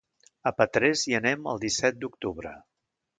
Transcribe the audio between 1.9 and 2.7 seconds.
d'octubre.